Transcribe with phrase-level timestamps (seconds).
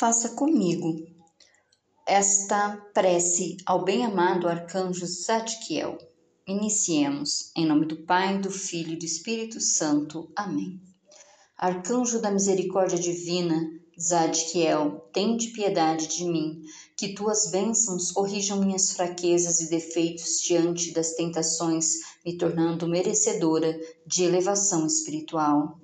[0.00, 0.96] Faça comigo
[2.08, 5.98] esta prece ao bem-amado arcanjo Zadkiel.
[6.48, 10.32] Iniciemos, em nome do Pai, do Filho e do Espírito Santo.
[10.34, 10.80] Amém.
[11.54, 13.60] Arcanjo da misericórdia divina,
[14.00, 16.62] Zadkiel, tende piedade de mim,
[16.96, 24.24] que tuas bênçãos corrijam minhas fraquezas e defeitos diante das tentações, me tornando merecedora de
[24.24, 25.78] elevação espiritual.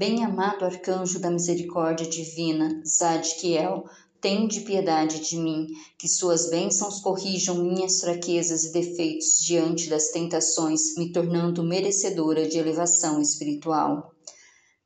[0.00, 3.84] Bem-amado arcanjo da misericórdia divina, Zadkiel,
[4.18, 5.66] tende piedade de mim,
[5.98, 12.56] que suas bênçãos corrijam minhas fraquezas e defeitos diante das tentações, me tornando merecedora de
[12.56, 14.14] elevação espiritual.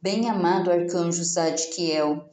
[0.02, 2.28] Bem-amado arcanjo Zadkiel,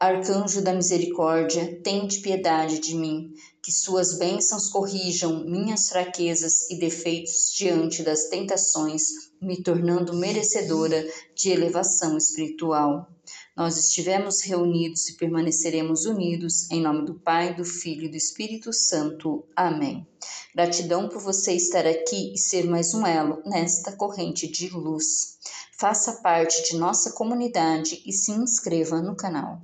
[0.00, 7.52] Arcanjo da misericórdia, tende piedade de mim, que suas bênçãos corrijam minhas fraquezas e defeitos
[7.54, 13.08] diante das tentações, me tornando merecedora de elevação espiritual.
[13.56, 18.72] Nós estivemos reunidos e permaneceremos unidos em nome do Pai, do Filho e do Espírito
[18.72, 19.44] Santo.
[19.54, 20.06] Amém.
[20.54, 25.38] Gratidão por você estar aqui e ser mais um elo nesta corrente de luz.
[25.78, 29.60] Faça parte de nossa comunidade e se inscreva no canal.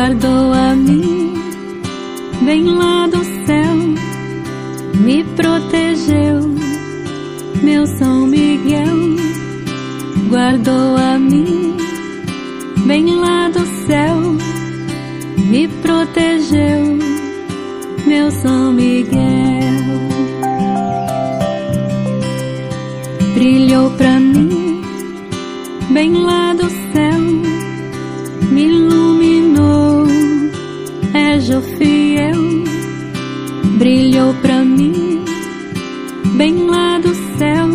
[0.00, 1.34] Guardou a mim,
[2.40, 3.76] bem lá do céu,
[4.98, 6.40] me protegeu,
[7.62, 8.96] meu São Miguel,
[10.30, 11.76] guardou a mim,
[12.86, 14.16] bem lá do céu,
[15.36, 16.98] me protegeu,
[18.06, 19.20] meu São Miguel,
[23.34, 24.82] brilhou pra mim,
[25.90, 26.79] bem lá do céu,
[34.42, 35.24] pra mim,
[36.36, 37.66] bem lá do céu,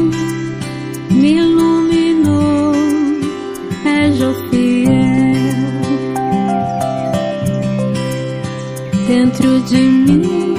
[1.12, 2.74] me iluminou,
[3.86, 4.92] é Jô fiel,
[9.08, 10.56] dentro de mim,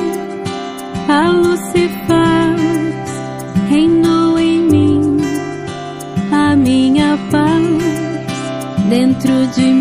[1.08, 2.60] a luz se faz,
[3.68, 5.16] reinou em mim,
[6.32, 7.46] a minha paz.
[8.88, 9.75] Dentro de mim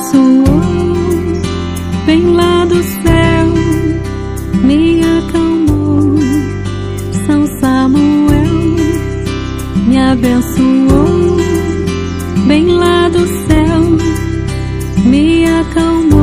[0.00, 0.44] abençoou,
[2.06, 3.46] bem lá do céu,
[4.64, 6.16] me acalmou.
[7.26, 8.76] São Samuel
[9.86, 11.36] me abençoou,
[12.46, 16.19] bem lá do céu, me acalmou.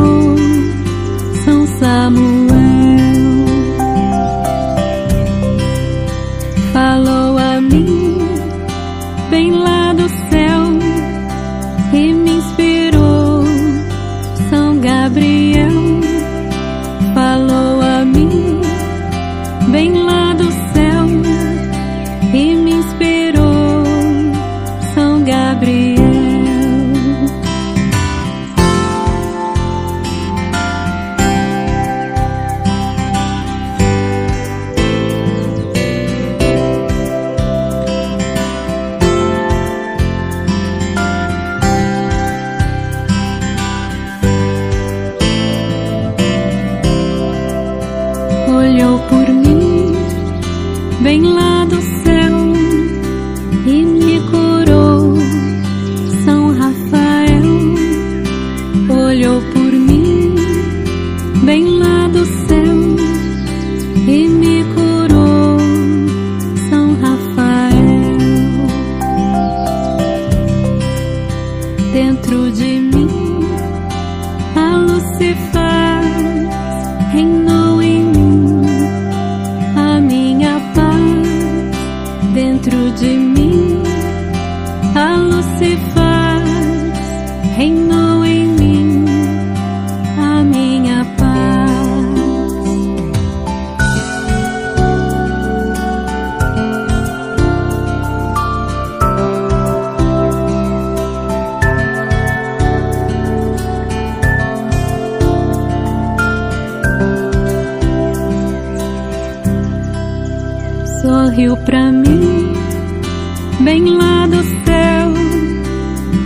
[111.38, 112.52] Sorriu pra mim,
[113.60, 115.14] bem lá do céu,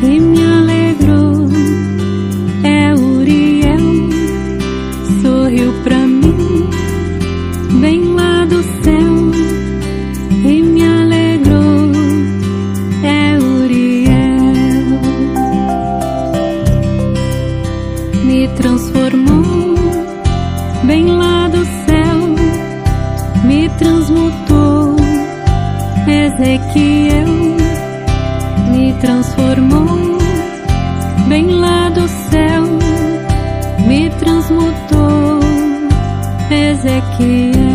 [0.04, 1.50] e me alegrou.
[2.64, 4.10] É Uriel,
[5.22, 6.70] sorriu pra mim,
[7.82, 9.12] bem lá do céu,
[10.46, 11.92] e me alegrou.
[13.04, 14.54] É Uriel,
[18.24, 19.76] me transformou,
[20.86, 22.18] bem lá do céu,
[23.44, 24.51] me transmutou.
[26.32, 27.28] Ezequiel
[28.72, 30.18] me transformou,
[31.28, 32.64] bem lá do céu,
[33.86, 35.40] me transmutou.
[36.50, 37.71] Ezequiel.